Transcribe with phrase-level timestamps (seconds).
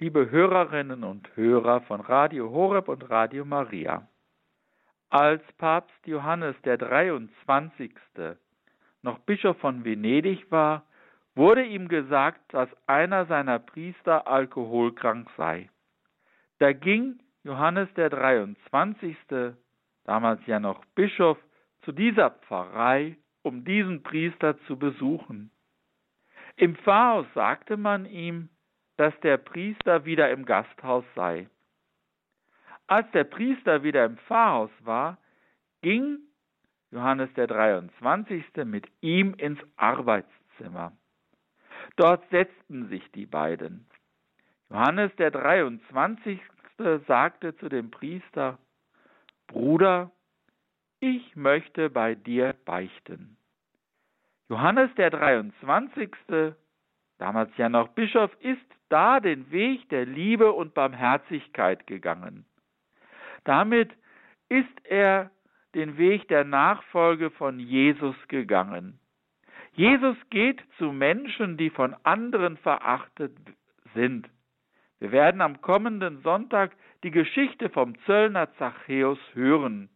[0.00, 4.08] liebe Hörerinnen und Hörer von Radio Horeb und Radio Maria.
[5.10, 7.92] Als Papst Johannes der 23.
[9.02, 10.86] noch Bischof von Venedig war,
[11.34, 15.68] wurde ihm gesagt, dass einer seiner Priester alkoholkrank sei.
[16.60, 19.18] Da ging Johannes der 23.,
[20.04, 21.36] damals ja noch Bischof,
[21.82, 25.50] zu dieser Pfarrei, um diesen Priester zu besuchen.
[26.56, 28.48] Im Pfarrhaus sagte man ihm,
[29.00, 31.48] dass der Priester wieder im Gasthaus sei.
[32.86, 35.16] Als der Priester wieder im Pfarrhaus war,
[35.80, 36.18] ging
[36.90, 38.44] Johannes der 23.
[38.66, 40.92] mit ihm ins Arbeitszimmer.
[41.96, 43.86] Dort setzten sich die beiden.
[44.68, 46.38] Johannes der 23.
[47.06, 48.58] sagte zu dem Priester,
[49.46, 50.10] Bruder,
[50.98, 53.38] ich möchte bei dir beichten.
[54.50, 56.14] Johannes der 23
[57.20, 62.46] damals ja noch Bischof, ist da den Weg der Liebe und Barmherzigkeit gegangen.
[63.44, 63.90] Damit
[64.48, 65.30] ist er
[65.74, 68.98] den Weg der Nachfolge von Jesus gegangen.
[69.72, 73.36] Jesus geht zu Menschen, die von anderen verachtet
[73.94, 74.28] sind.
[74.98, 76.72] Wir werden am kommenden Sonntag
[77.04, 79.88] die Geschichte vom Zöllner Zachäus hören.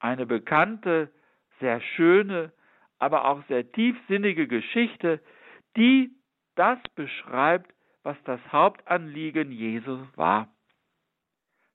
[0.00, 1.12] Eine bekannte,
[1.60, 2.52] sehr schöne,
[2.98, 5.20] aber auch sehr tiefsinnige Geschichte,
[5.76, 6.10] die
[6.54, 7.72] das beschreibt,
[8.02, 10.48] was das Hauptanliegen Jesus war.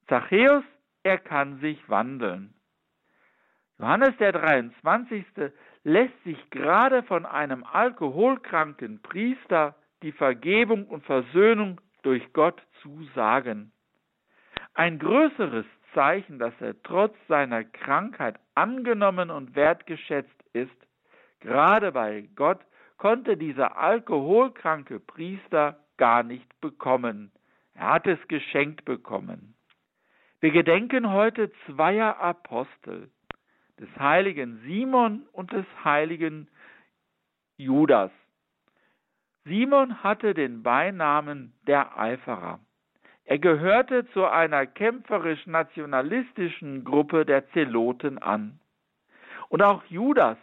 [0.08, 0.64] Zachäus,
[1.04, 2.54] er kann sich wandeln.
[3.80, 5.26] Johannes der 23.
[5.84, 13.72] lässt sich gerade von einem alkoholkranken Priester die Vergebung und Versöhnung durch Gott zusagen.
[14.74, 20.76] Ein größeres Zeichen, dass er trotz seiner Krankheit angenommen und wertgeschätzt ist,
[21.40, 22.60] gerade bei Gott,
[22.98, 27.32] konnte dieser alkoholkranke Priester gar nicht bekommen.
[27.74, 29.56] Er hat es geschenkt bekommen.
[30.40, 33.10] Wir gedenken heute zweier Apostel,
[33.80, 36.48] des heiligen Simon und des heiligen
[37.58, 38.12] Judas.
[39.46, 42.60] Simon hatte den Beinamen der Eiferer.
[43.26, 48.60] Er gehörte zu einer kämpferisch-nationalistischen Gruppe der Zeloten an.
[49.50, 50.38] Und auch Judas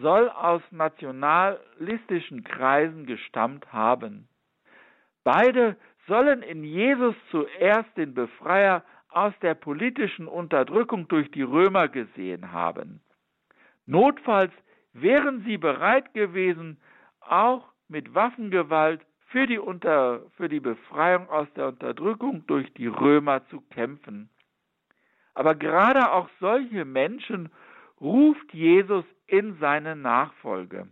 [0.00, 4.28] soll aus nationalistischen Kreisen gestammt haben.
[5.24, 12.52] Beide sollen in Jesus zuerst den Befreier aus der politischen Unterdrückung durch die Römer gesehen
[12.52, 13.00] haben.
[13.86, 14.52] Notfalls
[14.92, 16.80] wären sie bereit gewesen,
[17.20, 23.46] auch mit Waffengewalt für die, Unter für die Befreiung aus der Unterdrückung durch die Römer
[23.48, 24.28] zu kämpfen.
[25.34, 27.50] Aber gerade auch solche Menschen
[28.00, 30.88] ruft Jesus in seine Nachfolge.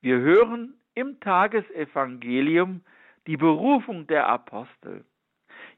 [0.00, 2.82] Wir hören im Tagesevangelium
[3.26, 5.04] die Berufung der Apostel.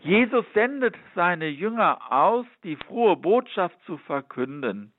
[0.01, 4.93] Jesus sendet seine Jünger aus, die frohe Botschaft zu verkünden,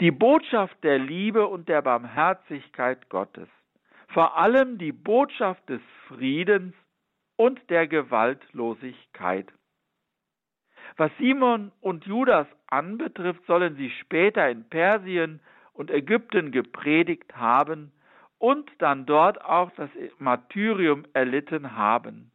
[0.00, 3.48] die Botschaft der Liebe und der Barmherzigkeit Gottes,
[4.08, 6.74] vor allem die Botschaft des Friedens
[7.36, 9.52] und der Gewaltlosigkeit.
[10.96, 15.40] Was Simon und Judas anbetrifft, sollen sie später in Persien
[15.78, 17.92] und Ägypten gepredigt haben
[18.38, 22.32] und dann dort auch das Martyrium erlitten haben.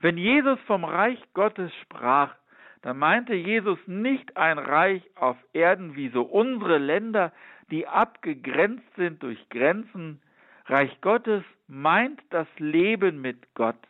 [0.00, 2.34] Wenn Jesus vom Reich Gottes sprach,
[2.82, 7.32] dann meinte Jesus nicht ein Reich auf Erden wie so unsere Länder,
[7.70, 10.20] die abgegrenzt sind durch Grenzen.
[10.66, 13.80] Reich Gottes meint das Leben mit Gott,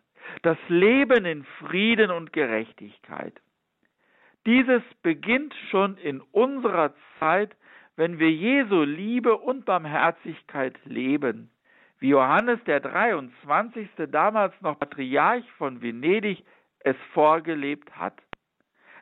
[0.42, 3.34] das Leben in Frieden und Gerechtigkeit.
[4.46, 7.56] Dieses beginnt schon in unserer Zeit,
[7.96, 11.50] wenn wir Jesu Liebe und Barmherzigkeit leben,
[12.00, 13.88] wie Johannes der 23.
[14.10, 16.44] damals noch Patriarch von Venedig
[16.80, 18.20] es vorgelebt hat.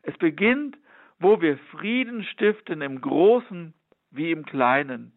[0.03, 0.77] Es beginnt,
[1.19, 3.73] wo wir Frieden stiften im Großen
[4.11, 5.13] wie im Kleinen,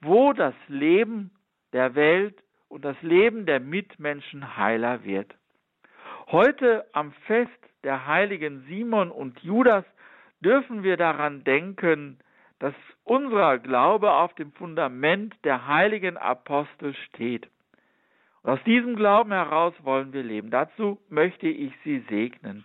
[0.00, 1.30] wo das Leben
[1.72, 5.34] der Welt und das Leben der Mitmenschen heiler wird.
[6.28, 7.50] Heute am Fest
[7.84, 9.84] der heiligen Simon und Judas
[10.40, 12.18] dürfen wir daran denken,
[12.62, 17.48] dass unser Glaube auf dem Fundament der heiligen Apostel steht.
[18.42, 20.50] Und aus diesem Glauben heraus wollen wir leben.
[20.52, 22.64] Dazu möchte ich Sie segnen.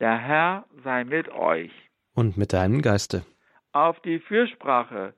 [0.00, 1.70] Der Herr sei mit euch.
[2.12, 3.24] Und mit deinem Geiste.
[3.70, 5.14] Auf die Fürsprache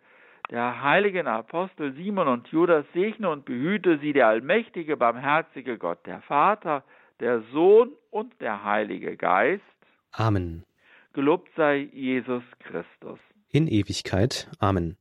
[0.50, 6.20] der heiligen Apostel Simon und Judas segne und behüte sie der allmächtige, barmherzige Gott, der
[6.20, 6.84] Vater,
[7.20, 9.62] der Sohn und der Heilige Geist.
[10.12, 10.64] Amen.
[11.14, 13.18] Gelobt sei Jesus Christus.
[13.50, 14.46] In Ewigkeit.
[14.58, 14.98] Amen.